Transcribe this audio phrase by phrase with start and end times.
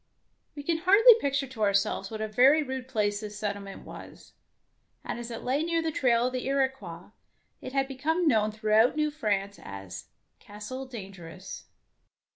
[0.55, 4.33] We can hardly picture to ourselves what a very rude place the settlement was,
[5.03, 7.11] and as it lay near the trail of the Iroquois,
[7.61, 10.05] it had become known throughout New France as
[10.39, 11.65] "Castle Dangerous.